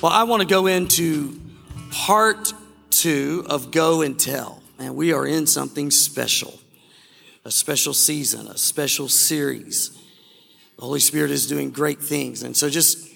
[0.00, 1.40] Well, I want to go into
[1.90, 2.52] part
[2.88, 4.62] two of Go and Tell.
[4.78, 6.54] And we are in something special,
[7.44, 9.90] a special season, a special series.
[10.76, 12.44] The Holy Spirit is doing great things.
[12.44, 13.08] And so just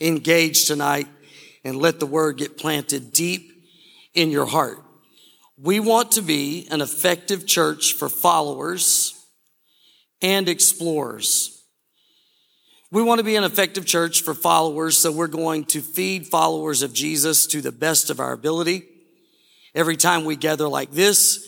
[0.00, 1.06] engage tonight
[1.62, 3.52] and let the word get planted deep
[4.12, 4.82] in your heart.
[5.56, 9.24] We want to be an effective church for followers
[10.20, 11.53] and explorers.
[12.94, 16.82] We want to be an effective church for followers, so we're going to feed followers
[16.82, 18.84] of Jesus to the best of our ability.
[19.74, 21.44] Every time we gather like this,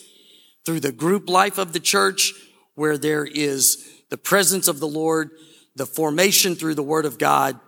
[0.64, 2.32] through the group life of the church,
[2.74, 5.30] where there is the presence of the Lord,
[5.77, 7.60] the formation through the Word of God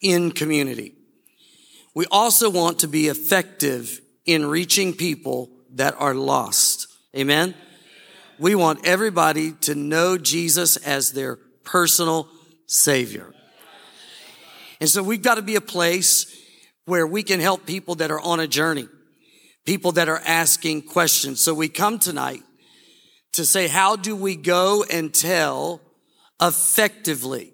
[0.00, 0.94] in community.
[1.94, 6.88] We also want to be effective in reaching people that are lost.
[7.16, 7.54] Amen.
[8.40, 12.28] We want everybody to know Jesus as their personal
[12.70, 13.34] Savior.
[14.80, 16.40] And so we've got to be a place
[16.84, 18.86] where we can help people that are on a journey,
[19.66, 21.40] people that are asking questions.
[21.40, 22.42] So we come tonight
[23.32, 25.80] to say, how do we go and tell
[26.40, 27.52] effectively?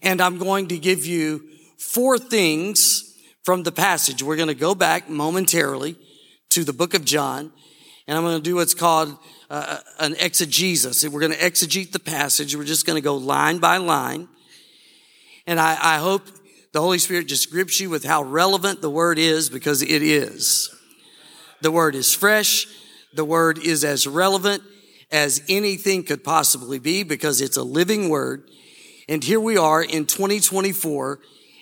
[0.00, 4.22] And I'm going to give you four things from the passage.
[4.22, 5.96] We're going to go back momentarily
[6.50, 7.52] to the book of John,
[8.06, 9.16] and I'm going to do what's called
[9.48, 11.06] uh, an exegesis.
[11.08, 12.54] We're going to exegete the passage.
[12.54, 14.28] We're just going to go line by line.
[15.46, 16.22] And I, I hope
[16.72, 20.74] the Holy Spirit just grips you with how relevant the word is because it is.
[21.62, 22.66] The word is fresh.
[23.14, 24.62] The word is as relevant
[25.10, 28.50] as anything could possibly be because it's a living word.
[29.08, 31.20] And here we are in 2024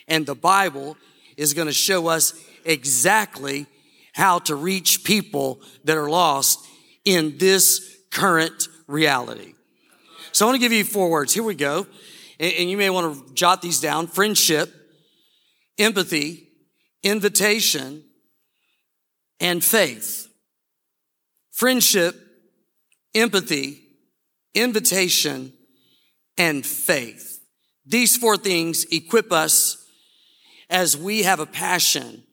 [0.08, 0.96] and the Bible
[1.36, 3.66] is going to show us exactly
[4.12, 6.66] how to reach people that are lost
[7.04, 9.54] in this current reality.
[10.32, 11.34] So I want to give you four words.
[11.34, 11.86] Here we go.
[12.38, 14.06] And, you may want to jot these down.
[14.06, 14.72] Friendship,
[15.78, 16.48] empathy,
[17.02, 18.02] invitation,
[19.40, 20.28] and faith.
[21.52, 22.16] Friendship,
[23.14, 23.82] empathy,
[24.54, 25.52] invitation,
[26.38, 27.40] and faith.
[27.86, 29.86] These four things equip us
[30.70, 32.24] as we have a passion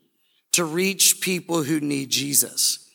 [0.54, 2.90] to reach people who need Jesus.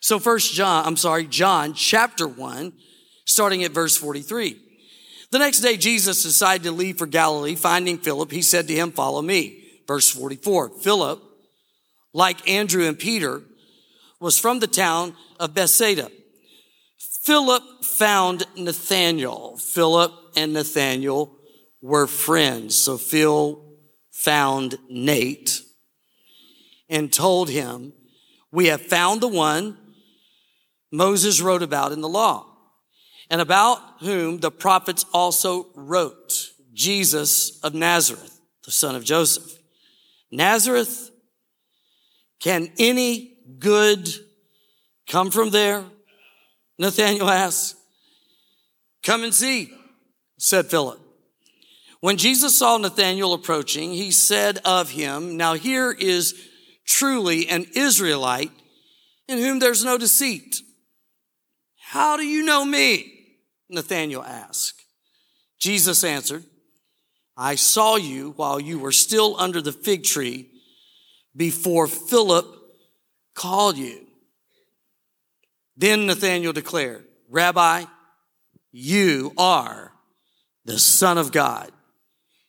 [0.00, 2.72] So first John, I'm sorry, John chapter 1,
[3.24, 4.58] starting at verse 43.
[5.30, 7.54] The next day Jesus decided to leave for Galilee.
[7.54, 9.64] Finding Philip, he said to him, follow me.
[9.86, 10.70] Verse 44.
[10.80, 11.22] Philip,
[12.14, 13.42] like Andrew and Peter,
[14.20, 16.10] was from the town of Bethsaida.
[16.98, 19.58] Philip found Nathanael.
[19.58, 21.36] Philip and Nathanael
[21.82, 22.74] were friends.
[22.76, 23.62] So Phil
[24.10, 25.62] found Nate
[26.88, 27.92] and told him,
[28.50, 29.76] we have found the one
[30.90, 32.46] Moses wrote about in the law
[33.30, 39.58] and about whom the prophets also wrote, Jesus of Nazareth, the son of Joseph.
[40.30, 41.10] Nazareth,
[42.40, 44.08] can any good
[45.06, 45.84] come from there?
[46.78, 47.76] Nathanael asked.
[49.02, 49.72] Come and see,
[50.38, 51.00] said Philip.
[52.00, 56.34] When Jesus saw Nathanael approaching, he said of him, Now here is
[56.88, 58.50] truly an Israelite
[59.28, 60.62] in whom there's no deceit.
[61.76, 63.14] How do you know me?
[63.68, 64.82] Nathanael asked.
[65.58, 66.44] Jesus answered,
[67.36, 70.48] I saw you while you were still under the fig tree
[71.36, 72.46] before Philip
[73.34, 74.06] called you.
[75.76, 77.84] Then Nathanael declared, Rabbi,
[78.72, 79.92] you are
[80.64, 81.70] the Son of God.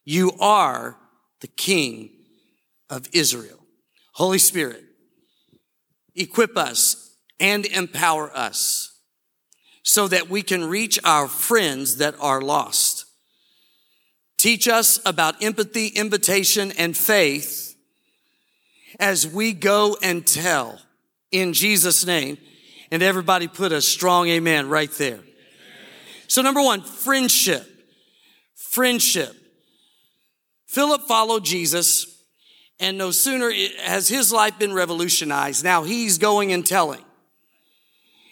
[0.06, 0.98] You are
[1.42, 2.10] the King
[2.90, 3.59] of Israel.
[4.20, 4.84] Holy Spirit,
[6.14, 9.00] equip us and empower us
[9.82, 13.06] so that we can reach our friends that are lost.
[14.38, 17.78] Teach us about empathy, invitation, and faith
[19.00, 20.82] as we go and tell
[21.32, 22.38] in Jesus' name.
[22.92, 25.20] And everybody put a strong amen right there.
[26.28, 27.66] So number one, friendship.
[28.54, 29.34] Friendship.
[30.68, 32.19] Philip followed Jesus
[32.80, 33.52] and no sooner
[33.84, 35.64] has his life been revolutionized.
[35.64, 37.04] Now he's going and telling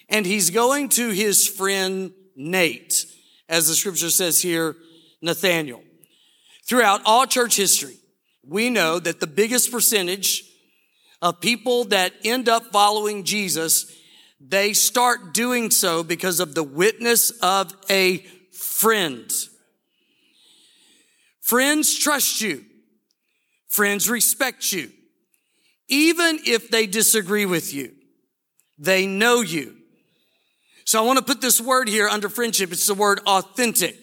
[0.09, 3.05] and he's going to his friend Nate,
[3.49, 4.75] as the scripture says here,
[5.21, 5.83] Nathaniel.
[6.63, 7.97] Throughout all church history,
[8.45, 10.43] we know that the biggest percentage
[11.21, 13.91] of people that end up following Jesus,
[14.39, 18.19] they start doing so because of the witness of a
[18.51, 19.31] friend.
[21.41, 22.65] Friends trust you.
[23.77, 24.89] Friends respect you.
[25.87, 27.91] Even if they disagree with you,
[28.79, 29.75] they know you.
[30.83, 32.71] So I want to put this word here under friendship.
[32.71, 33.95] It's the word authentic.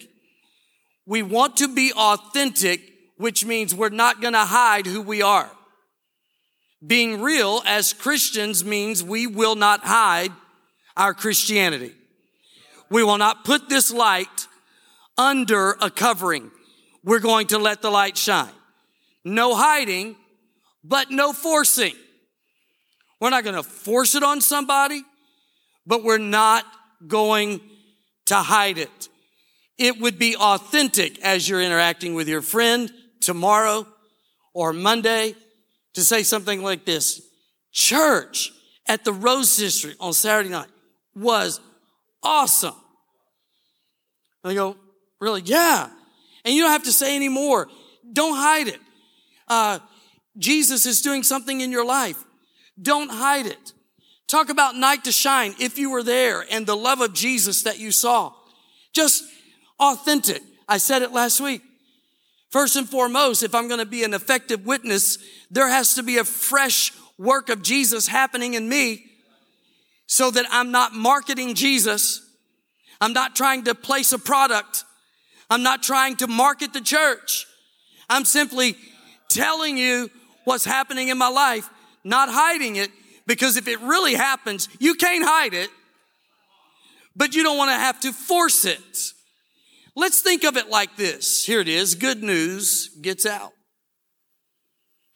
[1.05, 2.79] We want to be authentic
[3.17, 5.51] which means we're not going to hide who we are.
[6.87, 10.31] Being real as Christians means we will not hide
[10.95, 11.91] our Christianity.
[12.89, 14.47] We will not put this light
[15.17, 16.49] under a covering.
[17.03, 18.54] We're going to let the light shine.
[19.25, 20.15] No hiding,
[20.83, 21.95] but no forcing.
[23.19, 25.03] We're not going to force it on somebody,
[25.85, 26.63] but we're not
[27.07, 27.59] going
[28.27, 29.09] to hide it.
[29.77, 33.87] It would be authentic as you're interacting with your friend tomorrow
[34.53, 35.35] or Monday
[35.95, 37.21] to say something like this.
[37.71, 38.51] Church
[38.87, 40.69] at the Rose District on Saturday night
[41.15, 41.59] was
[42.21, 42.75] awesome.
[44.43, 44.77] And they go,
[45.19, 45.41] really?
[45.43, 45.89] Yeah.
[46.45, 47.67] And you don't have to say any more.
[48.13, 48.79] Don't hide it.
[49.47, 49.79] Uh,
[50.37, 52.23] Jesus is doing something in your life.
[52.81, 53.73] Don't hide it.
[54.27, 57.79] Talk about night to shine if you were there and the love of Jesus that
[57.79, 58.33] you saw.
[58.91, 59.23] Just
[59.79, 60.41] authentic.
[60.67, 61.61] I said it last week.
[62.49, 65.17] First and foremost, if I'm going to be an effective witness,
[65.51, 69.05] there has to be a fresh work of Jesus happening in me
[70.07, 72.21] so that I'm not marketing Jesus.
[73.01, 74.83] I'm not trying to place a product.
[75.49, 77.45] I'm not trying to market the church.
[78.09, 78.75] I'm simply
[79.35, 80.09] telling you
[80.45, 81.69] what's happening in my life,
[82.03, 82.89] not hiding it,
[83.27, 85.69] because if it really happens, you can't hide it,
[87.15, 89.11] but you don't want to have to force it.
[89.95, 91.45] Let's think of it like this.
[91.45, 91.95] Here it is.
[91.95, 93.51] Good news gets out.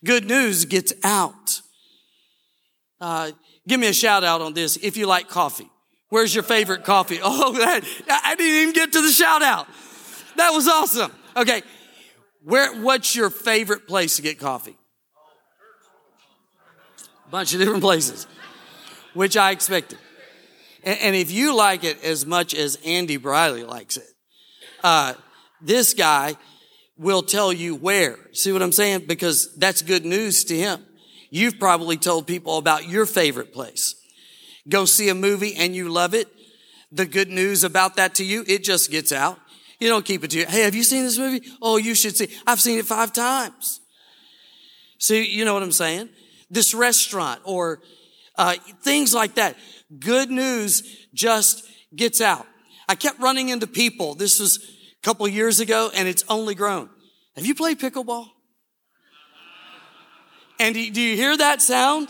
[0.06, 1.62] Good news gets out.
[3.02, 3.32] Uh,
[3.68, 5.70] give me a shout out on this if you like coffee.
[6.10, 7.20] Where's your favorite coffee?
[7.24, 9.68] Oh, that, I didn't even get to the shout out.
[10.38, 11.12] That was awesome.
[11.36, 11.62] Okay.
[12.44, 14.78] Where, what's your favorite place to get coffee?
[17.28, 18.28] A bunch of different places,
[19.14, 20.00] which I expected.
[20.84, 24.08] And, and if you like it as much as Andy Briley likes it,
[24.84, 25.14] uh,
[25.62, 26.38] this guy
[26.98, 28.18] will tell you where.
[28.34, 29.06] See what I'm saying?
[29.08, 30.86] Because that's good news to him.
[31.30, 33.96] You've probably told people about your favorite place.
[34.68, 36.28] Go see a movie and you love it.
[36.92, 39.40] The good news about that to you, it just gets out.
[39.80, 40.46] You don't keep it to you.
[40.46, 41.42] Hey, have you seen this movie?
[41.62, 42.28] Oh, you should see.
[42.46, 43.80] I've seen it five times.
[45.00, 46.10] See, you know what I'm saying?
[46.50, 47.82] This restaurant or
[48.38, 49.56] uh, things like that.
[49.98, 51.66] Good news just
[51.96, 52.46] gets out.
[52.90, 54.16] I kept running into people.
[54.16, 56.90] This was a couple years ago and it's only grown.
[57.36, 58.28] Have you played pickleball?
[60.60, 62.10] And do you hear that sound?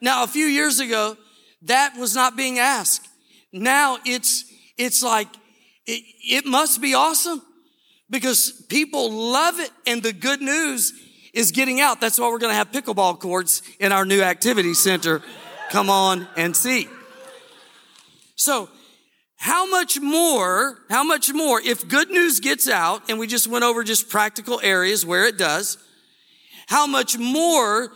[0.00, 1.18] Now, a few years ago,
[1.62, 3.06] that was not being asked.
[3.52, 4.44] Now it's,
[4.78, 5.28] it's like,
[5.86, 7.42] it, it must be awesome
[8.10, 10.92] because people love it and the good news
[11.32, 12.00] is getting out.
[12.00, 15.22] That's why we're going to have pickleball courts in our new activity center.
[15.70, 16.88] Come on and see.
[18.36, 18.68] So
[19.36, 23.64] how much more, how much more, if good news gets out, and we just went
[23.64, 25.76] over just practical areas where it does,
[26.66, 27.92] how much more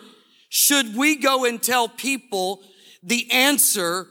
[0.49, 2.61] should we go and tell people
[3.03, 4.09] the answer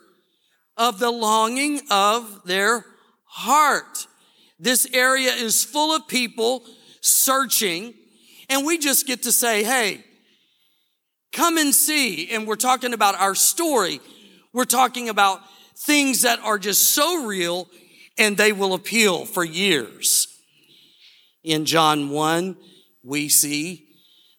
[0.77, 2.85] of the longing of their
[3.37, 4.07] heart?
[4.59, 6.63] This area is full of people
[7.01, 7.93] searching,
[8.49, 10.03] and we just get to say, hey,
[11.31, 12.31] come and see.
[12.31, 14.01] And we're talking about our story.
[14.53, 15.41] We're talking about
[15.75, 17.67] things that are just so real
[18.17, 20.27] and they will appeal for years.
[21.43, 22.57] In John 1,
[23.03, 23.85] we see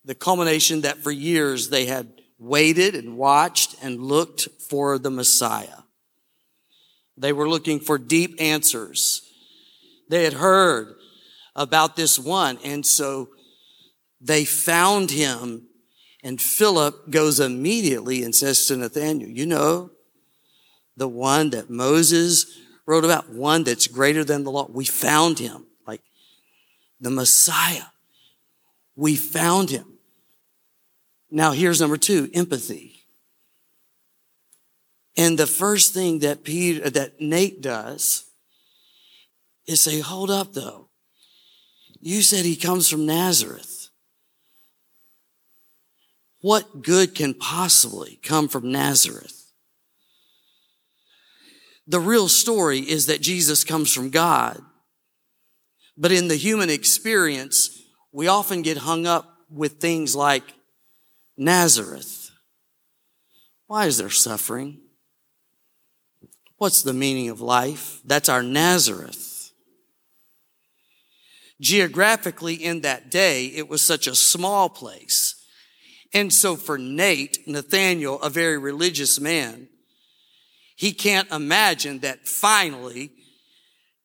[0.04, 2.08] the culmination that for years they had
[2.40, 5.77] waited and watched and looked for the Messiah.
[7.18, 9.22] They were looking for deep answers.
[10.08, 10.94] They had heard
[11.56, 13.30] about this one, and so
[14.20, 15.64] they found him.
[16.22, 19.90] And Philip goes immediately and says to Nathanael, You know,
[20.96, 24.68] the one that Moses wrote about, one that's greater than the law.
[24.70, 26.02] We found him, like
[27.00, 27.84] the Messiah.
[28.96, 29.98] We found him.
[31.30, 32.97] Now here's number two, empathy.
[35.18, 38.24] And the first thing that Peter, that Nate does
[39.66, 40.88] is say, hold up though.
[42.00, 43.88] You said he comes from Nazareth.
[46.40, 49.50] What good can possibly come from Nazareth?
[51.88, 54.62] The real story is that Jesus comes from God.
[55.96, 57.82] But in the human experience,
[58.12, 60.44] we often get hung up with things like
[61.36, 62.30] Nazareth.
[63.66, 64.82] Why is there suffering?
[66.58, 68.00] What's the meaning of life?
[68.04, 69.52] That's our Nazareth.
[71.60, 75.34] Geographically, in that day, it was such a small place.
[76.12, 79.68] And so for Nate, Nathaniel, a very religious man,
[80.76, 83.10] he can't imagine that finally,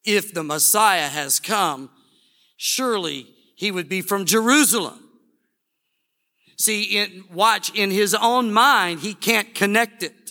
[0.04, 1.90] if the Messiah has come,
[2.58, 5.00] surely he would be from Jerusalem.
[6.58, 10.23] See, in, watch, in his own mind, he can't connect it.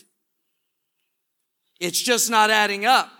[1.83, 3.11] It's just not adding up.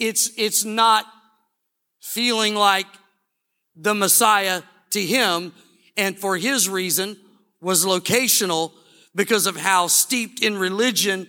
[0.00, 1.06] It's, it's not
[2.02, 2.88] feeling like
[3.76, 5.52] the Messiah to him
[5.96, 7.16] and for his reason
[7.60, 8.72] was locational
[9.14, 11.28] because of how steeped in religion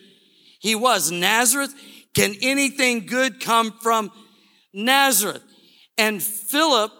[0.59, 1.11] he was.
[1.11, 1.75] Nazareth,
[2.15, 4.09] can anything good come from
[4.73, 5.43] Nazareth?
[5.99, 6.91] And Philip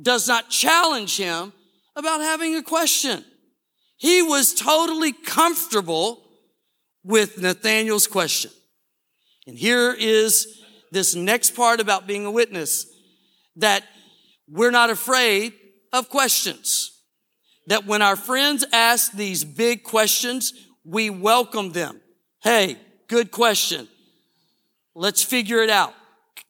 [0.00, 1.52] does not challenge him
[1.94, 3.22] about having a question.
[3.98, 6.22] He was totally comfortable
[7.04, 8.50] with Nathanael's question.
[9.46, 12.86] And here is this next part about being a witness
[13.56, 13.84] that
[14.48, 15.52] we're not afraid
[15.92, 16.92] of questions.
[17.66, 20.52] That when our friends ask these big questions,
[20.84, 22.00] we welcome them.
[22.42, 22.76] Hey,
[23.06, 23.88] good question.
[24.94, 25.94] Let's figure it out.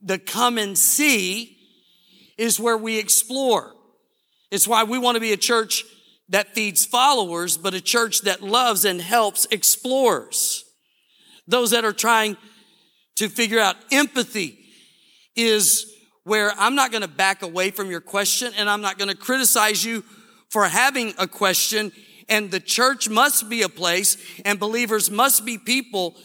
[0.01, 1.59] The come and see
[2.39, 3.75] is where we explore.
[4.51, 5.85] It's why we want to be a church
[6.31, 10.65] that feeds followers, but a church that loves and helps explorers.
[11.47, 12.37] Those that are trying
[13.17, 14.59] to figure out empathy
[15.37, 15.93] is
[16.25, 19.17] where I'm not going to back away from your question and I'm not going to
[19.17, 20.05] criticize you
[20.51, 21.93] for having a question.
[22.29, 26.17] And the church must be a place and believers must be people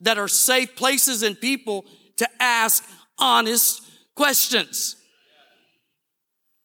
[0.00, 1.84] that are safe places and people
[2.16, 2.84] to ask
[3.18, 3.82] honest
[4.16, 4.96] questions.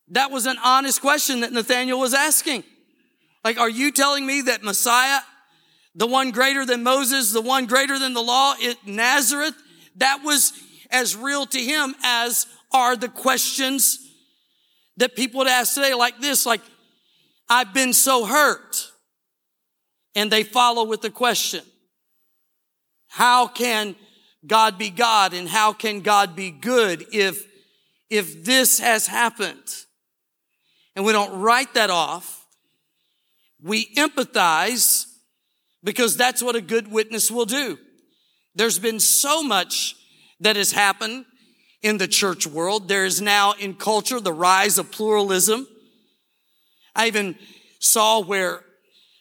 [0.10, 2.64] That was an honest question that Nathaniel was asking.
[3.48, 5.22] Like, are you telling me that Messiah,
[5.96, 9.54] the one greater than Moses, the one greater than the law, it, Nazareth,
[9.96, 10.52] that was
[10.92, 14.00] as real to him as are the questions
[14.98, 16.60] that people would ask today, like this, like,
[17.48, 18.92] I've been so hurt.
[20.14, 21.64] And they follow with the question,
[23.08, 23.96] how can
[24.46, 27.48] God be God and how can God be good if,
[28.10, 29.86] if this has happened?
[30.98, 32.37] And we don't write that off.
[33.62, 35.06] We empathize
[35.84, 37.78] because that's what a good witness will do.
[38.56, 39.96] There's been so much
[40.40, 41.26] that has happened
[41.82, 42.88] in the church world.
[42.88, 45.68] There is now in culture the rise of pluralism.
[46.96, 47.36] I even
[47.80, 48.64] saw where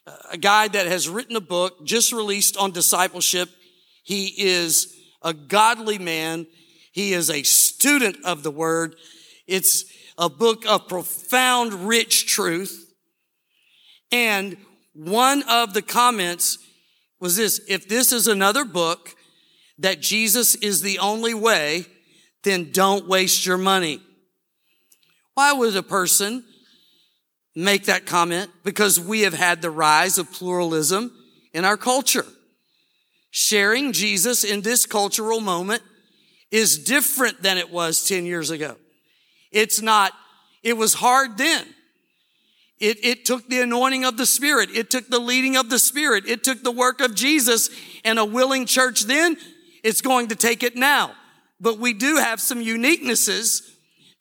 [0.07, 3.51] uh, a guy that has written a book just released on discipleship.
[4.03, 6.47] He is a godly man.
[6.93, 8.97] He is a student of the word.
[9.47, 9.85] It's
[10.17, 12.86] a book of profound, rich truth.
[14.17, 14.57] And
[14.95, 16.57] one of the comments
[17.21, 19.15] was this, if this is another book
[19.79, 21.85] that Jesus is the only way,
[22.43, 24.01] then don't waste your money.
[25.35, 26.45] Why would a person
[27.55, 28.51] make that comment?
[28.65, 31.13] Because we have had the rise of pluralism
[31.53, 32.25] in our culture.
[33.31, 35.83] Sharing Jesus in this cultural moment
[36.51, 38.77] is different than it was 10 years ago.
[39.53, 40.15] It's not,
[40.63, 41.67] it was hard then.
[42.79, 44.71] It, it took the anointing of the Spirit.
[44.75, 46.27] It took the leading of the Spirit.
[46.27, 47.71] It took the work of Jesus
[48.05, 49.37] and a willing church then.
[49.83, 51.13] It's going to take it now.
[51.61, 53.63] But we do have some uniquenesses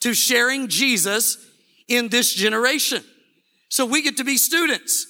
[0.02, 1.38] to sharing Jesus
[1.88, 3.04] in this generation.
[3.70, 5.08] So we get to be students.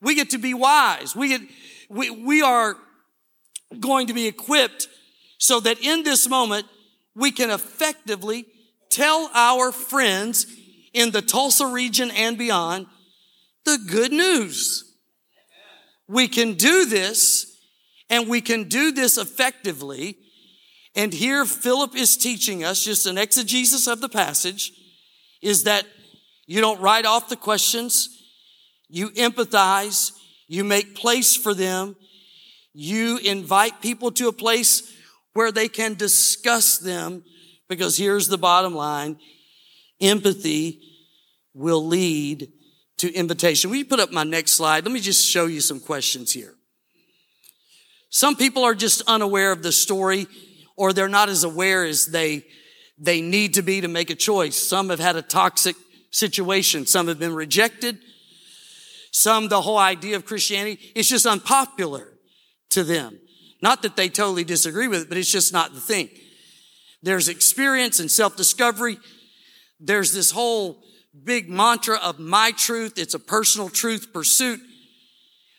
[0.00, 1.16] We get to be wise.
[1.16, 1.40] We get,
[1.88, 2.76] we, we are
[3.80, 4.88] going to be equipped
[5.38, 6.66] so that in this moment
[7.16, 8.46] we can effectively
[8.90, 10.46] tell our friends
[10.98, 12.86] in the Tulsa region and beyond
[13.64, 14.96] the good news.
[16.08, 17.56] We can do this
[18.10, 20.18] and we can do this effectively.
[20.96, 24.72] And here Philip is teaching us just an exegesis of the passage
[25.40, 25.86] is that
[26.46, 28.08] you don't write off the questions.
[28.88, 30.12] You empathize.
[30.48, 31.94] You make place for them.
[32.72, 34.92] You invite people to a place
[35.34, 37.22] where they can discuss them
[37.68, 39.18] because here's the bottom line.
[40.00, 40.87] Empathy
[41.54, 42.48] will lead
[42.98, 43.70] to invitation.
[43.70, 44.84] Will you put up my next slide?
[44.84, 46.54] Let me just show you some questions here.
[48.10, 50.26] Some people are just unaware of the story
[50.76, 52.44] or they're not as aware as they,
[52.98, 54.56] they need to be to make a choice.
[54.56, 55.76] Some have had a toxic
[56.10, 56.86] situation.
[56.86, 57.98] Some have been rejected.
[59.12, 62.08] Some, the whole idea of Christianity is just unpopular
[62.70, 63.18] to them.
[63.60, 66.08] Not that they totally disagree with it, but it's just not the thing.
[67.02, 68.98] There's experience and self-discovery.
[69.80, 70.82] There's this whole
[71.24, 72.98] big mantra of my truth.
[72.98, 74.60] It's a personal truth pursuit.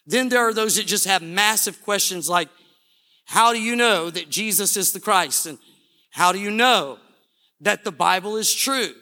[0.05, 2.49] Then there are those that just have massive questions like,
[3.25, 5.45] how do you know that Jesus is the Christ?
[5.45, 5.59] And
[6.11, 6.97] how do you know
[7.61, 8.93] that the Bible is true?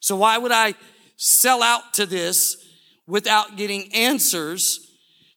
[0.00, 0.74] So why would I
[1.16, 2.56] sell out to this
[3.06, 4.94] without getting answers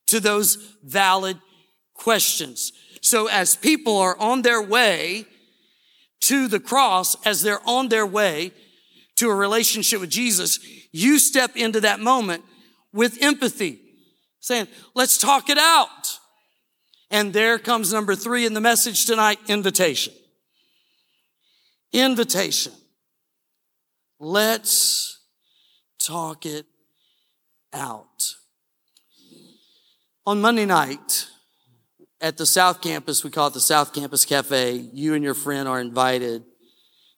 [0.08, 1.38] to those valid
[1.96, 2.72] questions?
[3.02, 5.26] So as people are on their way
[6.22, 8.52] to the cross, as they're on their way
[9.22, 10.60] to a relationship with Jesus,
[10.92, 12.44] you step into that moment
[12.92, 13.80] with empathy,
[14.40, 16.18] saying, let's talk it out.
[17.12, 20.12] And there comes number three in the message tonight, invitation.
[21.94, 22.74] Invitation.
[24.20, 25.20] Let's
[26.00, 26.66] talk it
[27.74, 28.36] out.
[30.26, 31.28] On Monday night
[32.20, 35.68] at the South Campus, we call it the South Campus Cafe, you and your friend
[35.68, 36.44] are invited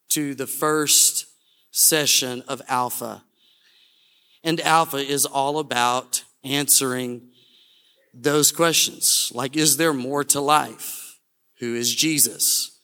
[0.09, 1.12] to the first
[1.73, 3.23] session of Alpha.
[4.43, 7.29] And Alpha is all about answering
[8.13, 9.31] those questions.
[9.33, 11.19] Like, is there more to life?
[11.59, 12.79] Who is Jesus?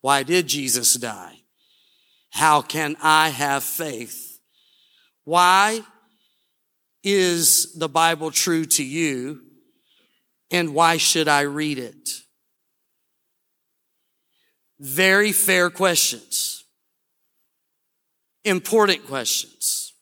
[0.00, 1.38] Why did Jesus die?
[2.30, 4.40] How can I have faith?
[5.24, 5.82] Why
[7.04, 9.42] is the Bible true to you?
[10.50, 12.10] And why should I read it?
[14.80, 16.61] Very fair questions.
[18.44, 19.92] Important questions.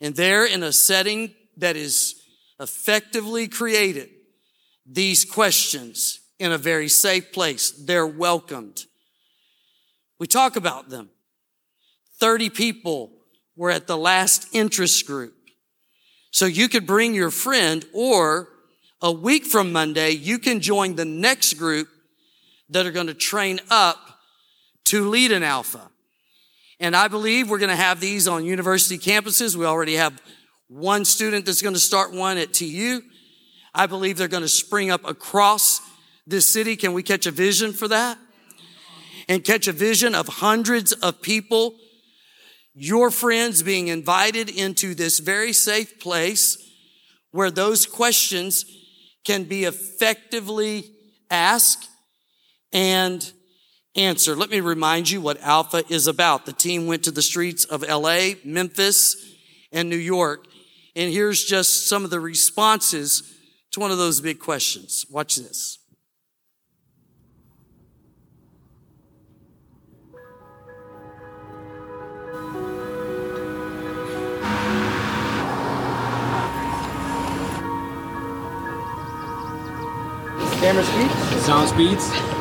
[0.00, 2.22] And there in a setting that is
[2.60, 4.10] effectively created,
[4.86, 8.84] these questions in a very safe place, they're welcomed.
[10.18, 11.10] We talk about them.
[12.20, 13.12] 30 people
[13.56, 15.34] were at the last interest group.
[16.30, 18.48] So you could bring your friend or
[19.00, 21.88] a week from Monday, you can join the next group
[22.70, 24.20] that are going to train up
[24.84, 25.90] to lead an alpha.
[26.80, 29.56] And I believe we're going to have these on university campuses.
[29.56, 30.20] We already have
[30.68, 33.02] one student that's going to start one at TU.
[33.74, 35.80] I believe they're going to spring up across
[36.26, 36.76] this city.
[36.76, 38.18] Can we catch a vision for that?
[39.28, 41.74] And catch a vision of hundreds of people
[42.80, 46.56] your friends being invited into this very safe place
[47.32, 48.64] where those questions
[49.24, 50.84] can be effectively
[51.28, 51.88] asked
[52.72, 53.32] and
[53.96, 54.38] answered.
[54.38, 56.46] Let me remind you what Alpha is about.
[56.46, 59.34] The team went to the streets of LA, Memphis,
[59.72, 60.46] and New York.
[60.94, 63.22] And here's just some of the responses
[63.72, 65.06] to one of those big questions.
[65.10, 65.78] Watch this.
[80.60, 81.10] Camera speed?
[81.40, 82.37] Sound speeds?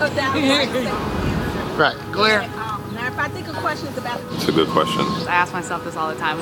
[0.00, 0.68] Alright.
[0.68, 2.12] So now Right.
[2.12, 2.42] Glare.
[2.42, 5.00] um, now if I think of questions about It's a good question.
[5.28, 6.38] I ask myself this all the time.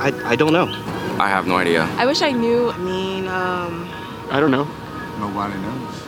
[0.00, 0.66] I, I don't know.
[1.20, 1.84] I have no idea.
[1.96, 2.70] I wish I knew.
[2.70, 3.88] I mean, um,
[4.30, 4.64] I don't know.
[5.18, 6.02] Nobody knows.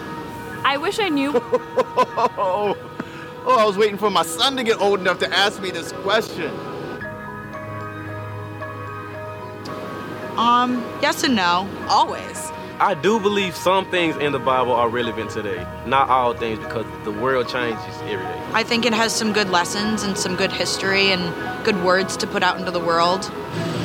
[0.64, 1.32] I wish I knew.
[1.34, 2.76] Oh,
[3.46, 5.92] oh, I was waiting for my son to get old enough to ask me this
[5.92, 6.50] question.
[10.36, 11.68] Um, yes and no.
[11.88, 12.45] Always.
[12.78, 15.66] I do believe some things in the Bible are relevant today.
[15.86, 18.42] Not all things, because the world changes every day.
[18.52, 22.26] I think it has some good lessons and some good history and good words to
[22.26, 23.30] put out into the world.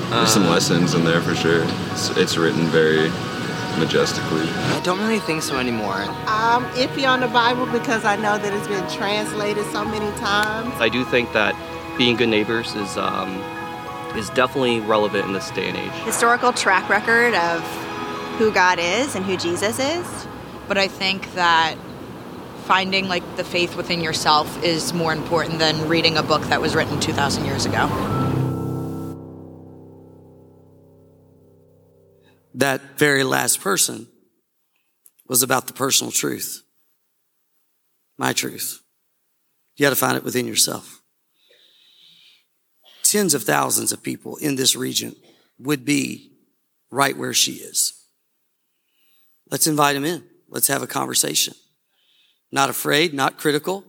[0.10, 1.64] There's some lessons in there for sure.
[1.92, 3.08] It's, it's written very
[3.80, 4.50] majestically.
[4.50, 6.04] I don't really think so anymore.
[6.28, 10.74] I'm iffy on the Bible because I know that it's been translated so many times.
[10.82, 11.56] I do think that
[11.98, 13.42] being good neighbors is um,
[14.18, 15.92] is definitely relevant in this day and age.
[16.04, 17.64] Historical track record of
[18.38, 20.28] who God is and who Jesus is.
[20.68, 21.76] But I think that
[22.66, 26.76] finding like the faith within yourself is more important than reading a book that was
[26.76, 27.88] written 2,000 years ago.
[32.54, 34.08] That very last person
[35.28, 36.64] was about the personal truth.
[38.18, 38.82] My truth.
[39.76, 41.02] You got to find it within yourself.
[43.04, 45.16] Tens of thousands of people in this region
[45.58, 46.32] would be
[46.92, 48.01] right where she is.
[49.52, 50.24] Let's invite them in.
[50.50, 51.54] Let's have a conversation.
[52.52, 53.84] Not afraid, not critical,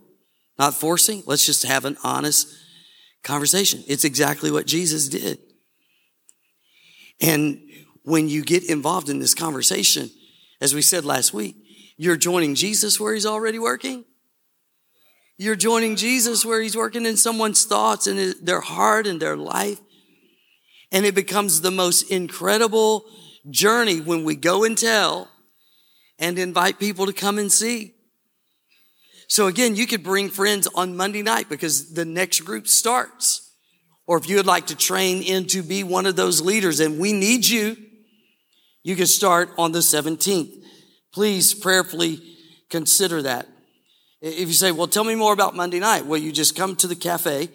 [0.59, 1.23] not forcing.
[1.27, 2.49] Let's just have an honest
[3.23, 3.83] conversation.
[3.87, 5.39] It's exactly what Jesus did.
[7.21, 7.61] And
[8.03, 10.11] when you get involved in this conversation,
[10.61, 11.57] as we said last week,
[11.97, 14.05] you're joining Jesus where he's already working.
[15.39, 19.81] You're joining Jesus where he's working in someone's thoughts and their heart and their life.
[20.91, 23.05] And it becomes the most incredible
[23.51, 25.32] journey when we go and tell
[26.23, 27.95] and invite people to come and see.
[29.27, 33.51] So again, you could bring friends on Monday night because the next group starts.
[34.07, 37.01] Or if you would like to train in to be one of those leaders and
[37.01, 37.77] we need you,
[38.85, 40.53] you can start on the 17th.
[41.13, 42.21] Please prayerfully
[42.71, 43.49] consider that.
[44.21, 46.07] If you say, well, tell me more about Monday night.
[46.07, 47.49] Well, you just come to the cafe.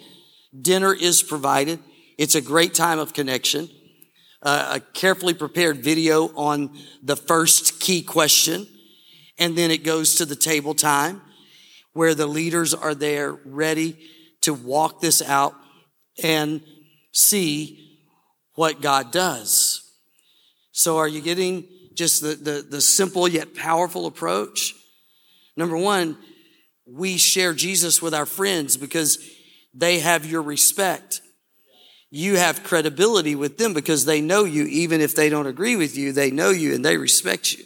[0.62, 1.80] Dinner is provided.
[2.18, 3.70] It's a great time of connection.
[4.42, 8.68] A carefully prepared video on the first key question.
[9.40, 11.22] And then it goes to the table time
[11.94, 13.98] where the leaders are there ready
[14.42, 15.56] to walk this out
[16.24, 16.62] and
[17.12, 18.00] see
[18.54, 19.82] what God does.
[20.72, 24.76] So are you getting just the, the, the simple yet powerful approach?
[25.56, 26.18] Number one,
[26.86, 29.18] we share Jesus with our friends because
[29.74, 31.22] they have your respect.
[32.10, 35.98] You have credibility with them because they know you, even if they don't agree with
[35.98, 37.66] you, they know you and they respect you.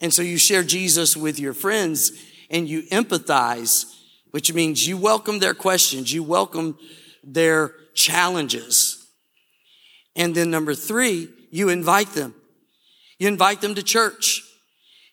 [0.00, 2.12] And so you share Jesus with your friends
[2.48, 3.86] and you empathize,
[4.30, 6.78] which means you welcome their questions, you welcome
[7.24, 9.04] their challenges.
[10.14, 12.34] And then number three, you invite them.
[13.18, 14.42] You invite them to church.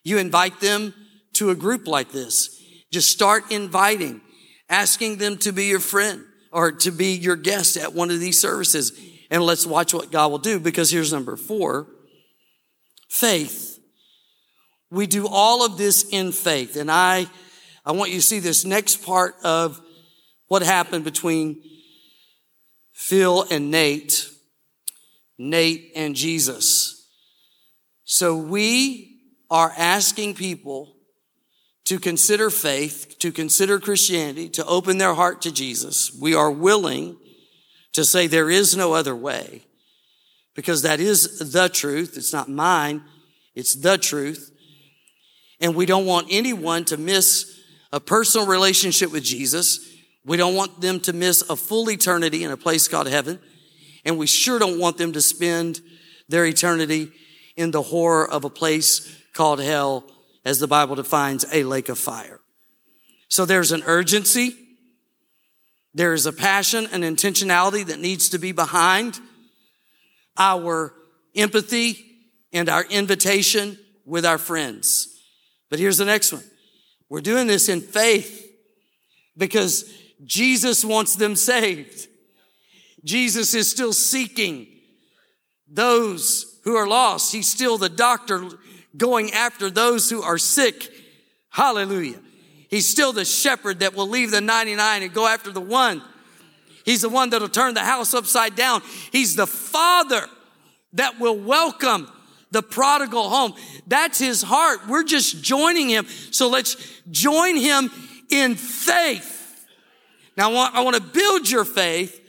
[0.04, 0.94] You invite them
[1.34, 2.62] to a group like this.
[2.92, 4.20] Just start inviting,
[4.68, 8.40] asking them to be your friend or to be your guest at one of these
[8.40, 8.98] services.
[9.28, 11.88] And let's watch what God will do because here's number four
[13.08, 13.80] faith.
[14.90, 16.76] We do all of this in faith.
[16.76, 17.26] And I,
[17.84, 19.80] I want you to see this next part of
[20.46, 21.60] what happened between
[22.92, 24.30] Phil and Nate,
[25.36, 27.08] Nate and Jesus.
[28.04, 29.18] So we
[29.50, 30.93] are asking people
[31.84, 36.16] to consider faith, to consider Christianity, to open their heart to Jesus.
[36.18, 37.16] We are willing
[37.92, 39.64] to say there is no other way
[40.54, 42.16] because that is the truth.
[42.16, 43.02] It's not mine.
[43.54, 44.50] It's the truth.
[45.60, 47.60] And we don't want anyone to miss
[47.92, 49.92] a personal relationship with Jesus.
[50.24, 53.38] We don't want them to miss a full eternity in a place called heaven.
[54.04, 55.80] And we sure don't want them to spend
[56.28, 57.12] their eternity
[57.56, 60.04] in the horror of a place called hell,
[60.44, 62.40] as the Bible defines a lake of fire.
[63.28, 64.54] So there's an urgency.
[65.94, 69.18] There is a passion and intentionality that needs to be behind
[70.36, 70.92] our
[71.34, 72.04] empathy
[72.52, 75.08] and our invitation with our friends.
[75.70, 76.44] But here's the next one.
[77.08, 78.50] We're doing this in faith
[79.36, 79.92] because
[80.24, 82.08] Jesus wants them saved.
[83.04, 84.66] Jesus is still seeking
[85.68, 87.32] those who are lost.
[87.32, 88.48] He's still the doctor
[88.96, 90.90] going after those who are sick.
[91.50, 92.18] Hallelujah.
[92.68, 96.02] He's still the shepherd that will leave the 99 and go after the one.
[96.84, 98.82] He's the one that'll turn the house upside down.
[99.12, 100.26] He's the father
[100.94, 102.10] that will welcome
[102.50, 103.54] the prodigal home.
[103.86, 104.86] That's his heart.
[104.88, 106.06] We're just joining him.
[106.30, 106.76] So let's
[107.10, 107.90] join him
[108.30, 109.66] in faith.
[110.36, 112.20] Now, I want, I want to build your faith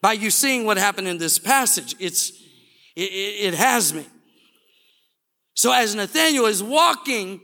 [0.00, 1.94] by you seeing what happened in this passage.
[1.98, 2.30] It's,
[2.94, 4.04] it, it has me.
[5.54, 7.40] So as Nathaniel is walking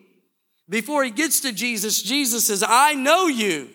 [0.68, 3.68] before he gets to Jesus, Jesus says, I know you.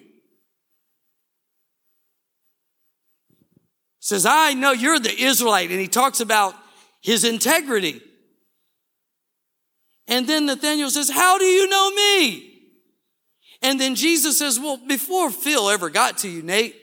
[4.00, 5.72] Says, I know you're the Israelite.
[5.72, 6.56] And he talks about
[7.02, 8.02] his integrity.
[10.08, 12.50] And then Nathaniel says, How do you know me?
[13.62, 16.76] And then Jesus says, Well, before Phil ever got to you, Nate,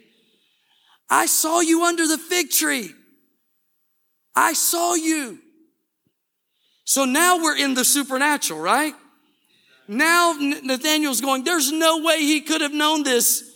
[1.10, 2.94] I saw you under the fig tree.
[4.34, 5.38] I saw you.
[6.90, 8.94] So now we're in the supernatural, right?
[9.86, 13.48] Now Nathaniel's going, There's no way he could have known this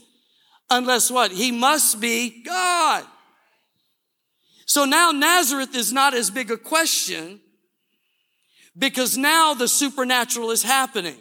[0.71, 1.33] unless what?
[1.33, 3.03] He must be God.
[4.67, 7.41] So now Nazareth is not as big a question
[8.79, 11.19] because now the supernatural is happening.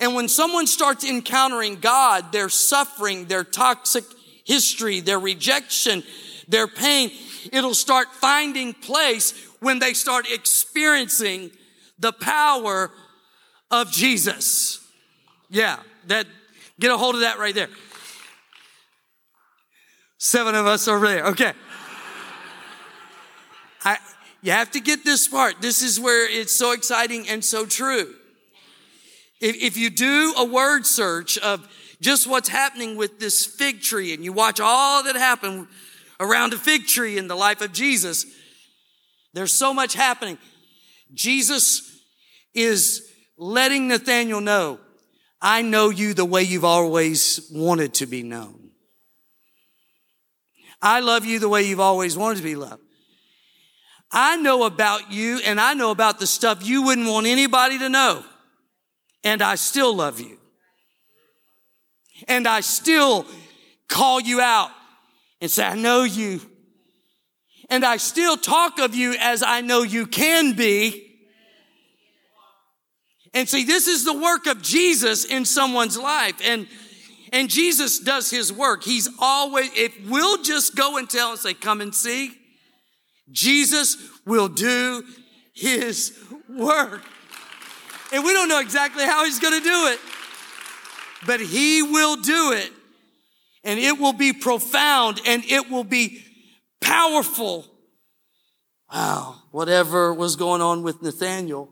[0.00, 4.02] And when someone starts encountering God, their suffering, their toxic
[4.44, 6.02] history, their rejection,
[6.48, 7.12] their pain,
[7.52, 11.50] it'll start finding place when they start experiencing
[11.98, 12.90] the power
[13.70, 14.80] of Jesus.
[15.50, 16.26] Yeah, that
[16.80, 17.68] get a hold of that right there.
[20.18, 21.26] Seven of us over there.
[21.26, 21.52] Okay.
[23.84, 23.98] I,
[24.42, 25.60] you have to get this part.
[25.60, 28.14] This is where it's so exciting and so true.
[29.40, 31.68] If, if you do a word search of
[32.00, 35.66] just what's happening with this fig tree and you watch all that happened
[36.20, 38.26] around a fig tree in the life of Jesus,
[39.32, 40.38] there's so much happening.
[41.12, 42.00] Jesus
[42.54, 44.78] is letting Nathaniel know,
[45.40, 48.70] I know you the way you've always wanted to be known.
[50.80, 52.82] I love you the way you've always wanted to be loved.
[54.12, 57.88] I know about you and I know about the stuff you wouldn't want anybody to
[57.88, 58.22] know.
[59.24, 60.38] And I still love you.
[62.28, 63.26] And I still
[63.88, 64.70] call you out
[65.44, 66.40] and say, I know you.
[67.68, 71.02] And I still talk of you as I know you can be.
[73.34, 76.40] And see, this is the work of Jesus in someone's life.
[76.42, 76.66] And,
[77.30, 78.84] and Jesus does his work.
[78.84, 82.32] He's always, if we'll just go and tell and say, come and see,
[83.30, 85.04] Jesus will do
[85.52, 87.02] his work.
[88.14, 90.00] And we don't know exactly how he's going to do it.
[91.26, 92.70] but he will do it
[93.64, 96.22] and it will be profound and it will be
[96.80, 97.66] powerful.
[98.92, 101.70] Wow, whatever was going on with Nathaniel,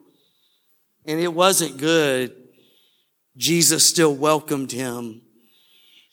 [1.04, 2.34] and it wasn't good,
[3.36, 5.22] Jesus still welcomed him.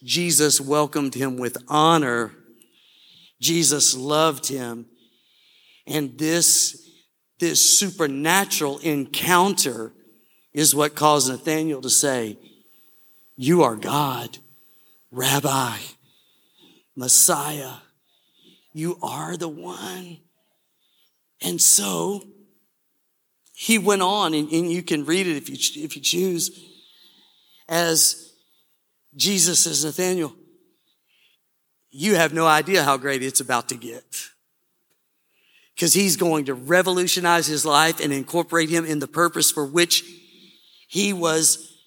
[0.04, 2.32] Jesus welcomed him with honor.
[3.42, 4.86] Jesus loved him.
[5.88, 6.90] And this,
[7.40, 9.92] this supernatural encounter
[10.54, 12.38] is what caused Nathaniel to say,
[13.36, 14.38] You are God,
[15.12, 15.78] Rabbi,
[16.96, 17.74] Messiah.
[18.74, 20.18] You are the one.
[21.42, 22.24] And so
[23.54, 26.52] he went on, and, and you can read it if you, if you choose,
[27.68, 28.34] as
[29.16, 30.36] Jesus says, Nathaniel,
[31.92, 34.04] you have no idea how great it's about to get.
[35.74, 40.04] Because he's going to revolutionize his life and incorporate him in the purpose for which
[40.88, 41.78] he was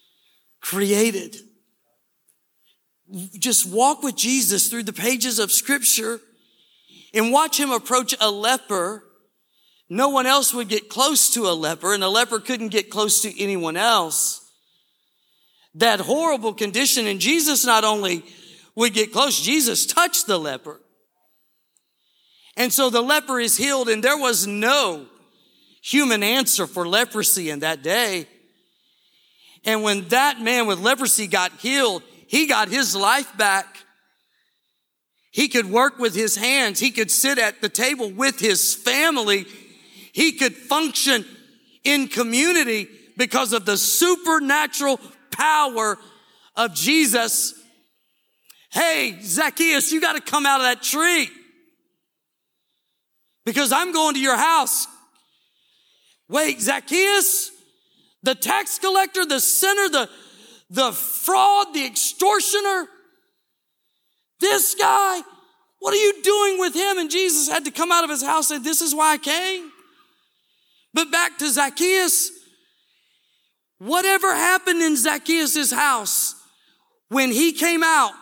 [0.61, 1.35] created.
[3.37, 6.19] Just walk with Jesus through the pages of scripture
[7.13, 9.03] and watch him approach a leper.
[9.89, 13.21] No one else would get close to a leper and a leper couldn't get close
[13.21, 14.39] to anyone else.
[15.75, 18.23] That horrible condition and Jesus not only
[18.75, 20.79] would get close, Jesus touched the leper.
[22.55, 25.05] And so the leper is healed and there was no
[25.81, 28.27] human answer for leprosy in that day.
[29.65, 33.67] And when that man with leprosy got healed, he got his life back.
[35.29, 36.79] He could work with his hands.
[36.79, 39.45] He could sit at the table with his family.
[40.13, 41.25] He could function
[41.83, 42.87] in community
[43.19, 45.99] because of the supernatural power
[46.55, 47.53] of Jesus.
[48.71, 51.29] Hey, Zacchaeus, you got to come out of that tree
[53.45, 54.87] because I'm going to your house.
[56.27, 57.51] Wait, Zacchaeus,
[58.23, 60.09] the tax collector, the sinner, the,
[60.69, 62.87] the fraud, the extortioner,
[64.39, 65.21] this guy,
[65.79, 66.97] what are you doing with him?
[66.97, 69.17] And Jesus had to come out of his house and say, This is why I
[69.17, 69.71] came.
[70.93, 72.31] But back to Zacchaeus,
[73.79, 76.35] whatever happened in Zacchaeus' house
[77.09, 78.13] when he came out,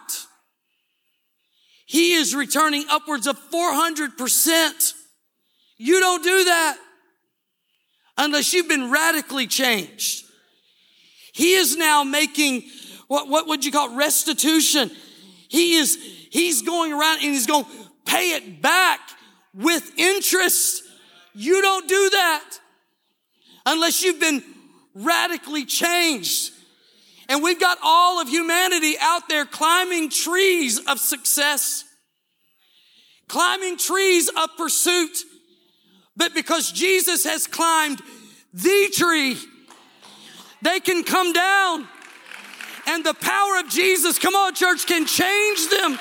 [1.86, 4.94] he is returning upwards of 400%.
[5.78, 6.78] You don't do that
[8.18, 10.26] unless you've been radically changed.
[11.32, 12.64] He is now making
[13.08, 14.92] what, what would you call restitution.
[15.48, 15.98] He is,
[16.30, 17.72] he's going around and he's going to
[18.06, 19.00] pay it back
[19.54, 20.84] with interest.
[21.34, 22.60] You don't do that
[23.66, 24.44] unless you've been
[24.94, 26.54] radically changed.
[27.30, 31.86] And we've got all of humanity out there climbing trees of success,
[33.28, 35.18] climbing trees of pursuit.
[36.18, 38.02] But because Jesus has climbed
[38.54, 39.38] the tree,
[40.62, 41.88] they can come down.
[42.88, 46.00] And the power of Jesus, come on, church, can change them.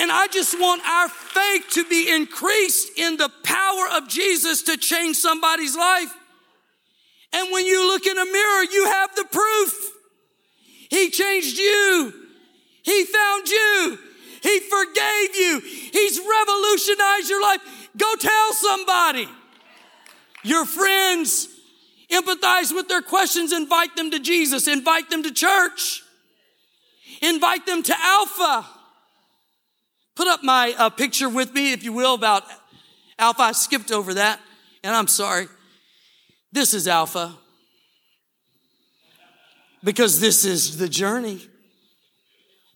[0.00, 4.76] And I just want our faith to be increased in the power of Jesus to
[4.76, 6.12] change somebody's life.
[7.32, 9.92] And when you look in a mirror, you have the proof.
[10.88, 12.12] He changed you.
[12.82, 13.98] He found you.
[14.42, 15.60] He forgave you.
[15.60, 17.60] He's revolutionized your life.
[17.96, 19.28] Go tell somebody.
[20.44, 21.48] Your friends,
[22.10, 26.02] empathize with their questions, invite them to Jesus, invite them to church,
[27.22, 28.66] invite them to Alpha.
[30.14, 32.44] Put up my uh, picture with me, if you will, about
[33.18, 33.42] Alpha.
[33.42, 34.40] I skipped over that,
[34.82, 35.46] and I'm sorry.
[36.50, 37.36] This is Alpha.
[39.84, 41.40] Because this is the journey.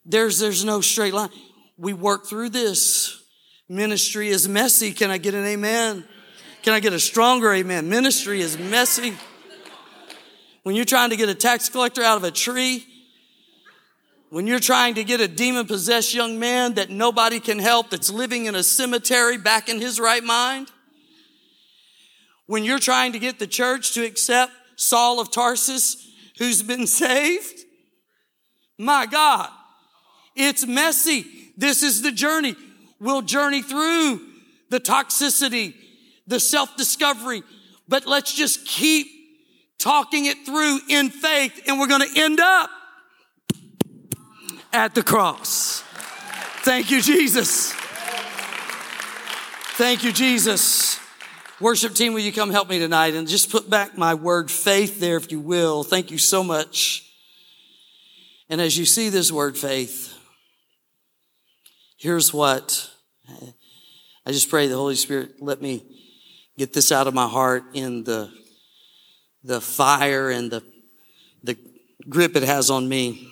[0.05, 1.31] There's, there's no straight line.
[1.77, 3.21] We work through this.
[3.69, 4.93] Ministry is messy.
[4.93, 6.05] Can I get an amen?
[6.63, 7.89] Can I get a stronger amen?
[7.89, 9.15] Ministry is messy.
[10.63, 12.87] When you're trying to get a tax collector out of a tree,
[14.31, 18.11] when you're trying to get a demon possessed young man that nobody can help that's
[18.11, 20.71] living in a cemetery back in his right mind,
[22.47, 27.61] when you're trying to get the church to accept Saul of Tarsus who's been saved,
[28.79, 29.51] my God,
[30.37, 31.27] it's messy.
[31.57, 32.55] This is the journey.
[33.01, 34.21] We'll journey through
[34.71, 35.75] the toxicity,
[36.33, 37.43] the self discovery,
[37.87, 39.07] but let's just keep
[39.79, 42.71] talking it through in faith, and we're going to end up
[44.73, 45.83] at the cross.
[46.63, 47.73] Thank you, Jesus.
[49.75, 50.99] Thank you, Jesus.
[51.61, 55.01] Worship team, will you come help me tonight and just put back my word faith
[55.01, 55.85] there, if you will.
[55.85, 57.13] Thank you so much.
[58.49, 60.17] And as you see this word faith,
[61.99, 62.91] here's what
[64.25, 65.92] I just pray the Holy Spirit let me
[66.63, 68.33] get this out of my heart in the
[69.43, 70.63] the fire and the
[71.43, 71.59] the
[72.09, 73.29] grip it has on me.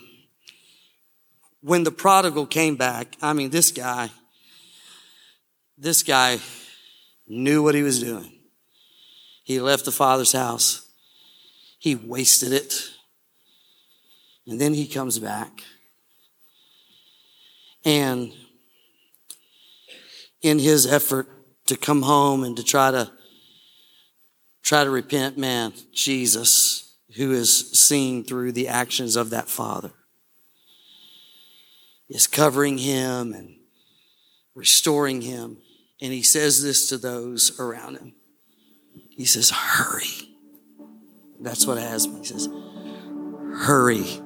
[1.61, 4.11] When the prodigal came back, I mean, this guy,
[5.79, 6.41] this guy
[7.29, 8.33] knew what he was doing.
[9.45, 10.91] He left the father's house.
[11.79, 12.91] He wasted it.
[14.45, 15.63] And then he comes back.
[17.85, 18.33] And
[20.43, 21.29] in his effort
[21.67, 23.13] to come home and to try to
[24.71, 29.91] try to repent, man, Jesus, who is seen through the actions of that father,
[32.09, 33.57] is covering him and
[34.55, 35.57] restoring him.
[36.01, 38.15] And he says this to those around him.
[39.09, 40.37] He says, Hurry.
[41.41, 42.21] That's what it has me.
[42.21, 42.49] He says,
[43.67, 44.19] Hurry.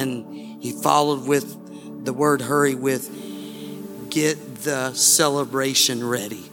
[0.00, 3.08] And he followed with the word hurry with
[4.10, 6.50] get the celebration ready.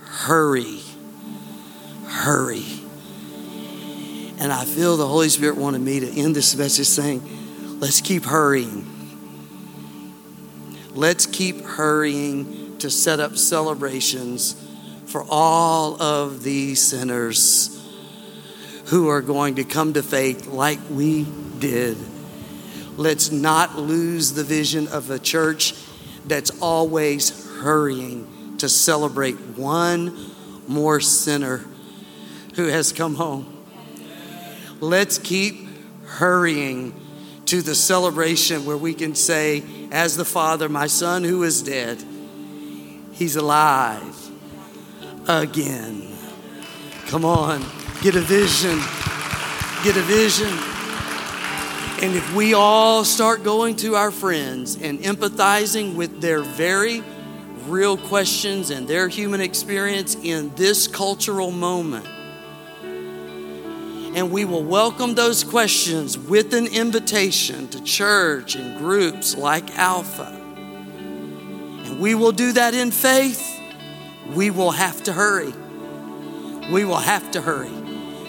[0.00, 0.80] Hurry.
[2.08, 2.64] Hurry.
[4.40, 7.22] And I feel the Holy Spirit wanted me to end this message saying,
[7.80, 8.86] let's keep hurrying.
[10.94, 14.64] Let's keep hurrying to set up celebrations
[15.06, 17.74] for all of these sinners
[18.86, 21.26] who are going to come to faith like we
[21.58, 21.96] did.
[22.96, 25.74] Let's not lose the vision of a church
[26.26, 30.32] that's always hurrying to celebrate one
[30.66, 31.64] more sinner
[32.54, 33.54] who has come home.
[34.80, 35.68] Let's keep
[36.04, 36.94] hurrying
[37.46, 42.02] to the celebration where we can say, as the Father, my son who is dead,
[43.12, 44.30] he's alive
[45.26, 46.16] again.
[47.06, 47.64] Come on,
[48.02, 48.78] get a vision.
[49.84, 50.52] Get a vision.
[52.02, 57.02] And if we all start going to our friends and empathizing with their very
[57.66, 62.06] real questions and their human experience in this cultural moment,
[64.14, 70.32] and we will welcome those questions with an invitation to church and groups like Alpha,
[71.84, 73.44] and we will do that in faith,
[74.34, 75.52] we will have to hurry.
[76.70, 77.72] We will have to hurry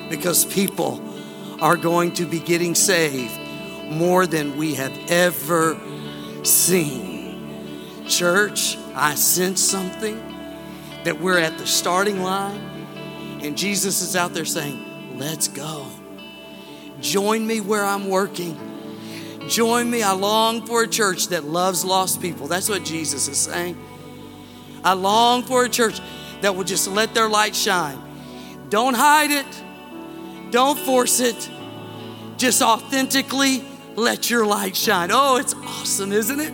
[0.09, 1.01] because people
[1.61, 3.37] are going to be getting saved
[3.91, 5.77] more than we have ever
[6.43, 8.05] seen.
[8.07, 10.17] Church, I sense something
[11.03, 12.59] that we're at the starting line,
[13.41, 14.85] and Jesus is out there saying,
[15.19, 15.85] Let's go.
[17.01, 18.57] Join me where I'm working.
[19.49, 20.01] Join me.
[20.01, 22.47] I long for a church that loves lost people.
[22.47, 23.77] That's what Jesus is saying.
[24.83, 25.99] I long for a church
[26.41, 27.99] that will just let their light shine.
[28.69, 31.49] Don't hide it, don't force it.
[32.37, 33.63] Just authentically
[33.95, 35.09] let your light shine.
[35.11, 36.53] Oh, it's awesome, isn't it?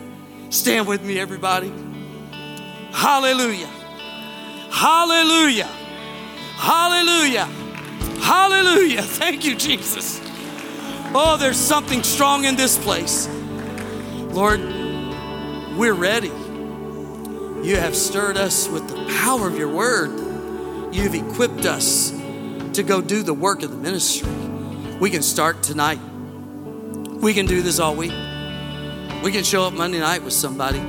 [0.50, 1.72] Stand with me, everybody.
[2.92, 3.70] Hallelujah.
[4.72, 5.70] Hallelujah.
[6.56, 7.48] Hallelujah.
[8.22, 9.02] Hallelujah.
[9.02, 10.22] Thank you, Jesus.
[11.14, 13.28] Oh, there's something strong in this place.
[14.32, 14.60] Lord,
[15.78, 16.32] we're ready.
[17.66, 20.94] You have stirred us with the power of your word.
[20.94, 22.12] You've equipped us
[22.74, 24.30] to go do the work of the ministry.
[25.00, 26.00] We can start tonight.
[26.00, 28.14] We can do this all week.
[29.24, 30.80] We can show up Monday night with somebody.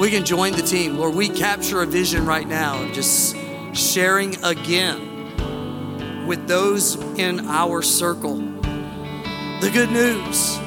[0.00, 0.96] We can join the team.
[0.96, 3.36] Lord, we capture a vision right now of just
[3.74, 5.13] sharing again
[6.26, 8.54] with those in our circle
[9.64, 10.58] the good news.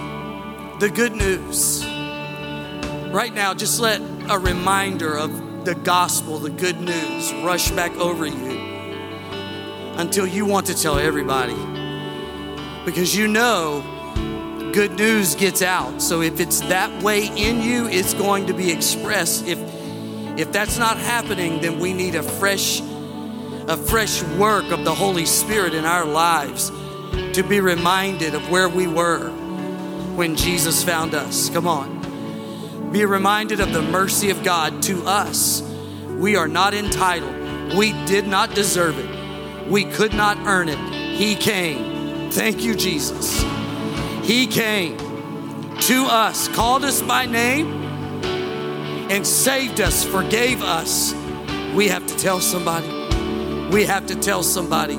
[0.79, 1.85] The good news.
[3.13, 8.25] Right now, just let a reminder of the gospel, the good news, rush back over
[8.25, 8.57] you
[9.97, 11.53] until you want to tell everybody.
[12.85, 13.83] Because you know
[14.73, 16.01] good news gets out.
[16.01, 19.45] So if it's that way in you, it's going to be expressed.
[19.45, 19.59] If
[20.39, 22.81] if that's not happening, then we need a fresh
[23.67, 26.71] a fresh work of the Holy Spirit in our lives
[27.33, 29.29] to be reminded of where we were
[30.15, 31.49] when Jesus found us.
[31.49, 32.91] Come on.
[32.91, 35.61] Be reminded of the mercy of God to us.
[36.17, 37.75] We are not entitled.
[37.75, 39.69] We did not deserve it.
[39.69, 40.79] We could not earn it.
[41.17, 42.31] He came.
[42.31, 43.41] Thank you, Jesus.
[44.23, 44.97] He came
[45.81, 47.67] to us, called us by name,
[49.11, 51.13] and saved us, forgave us.
[51.75, 52.96] We have to tell somebody.
[53.71, 54.95] We have to tell somebody